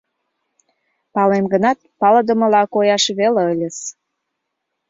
Палем 1.13 1.45
гынат, 1.53 1.79
палыдымыла 1.99 2.61
кояш 2.73 3.03
веле 3.17 3.41
ыльыс...» 3.51 3.77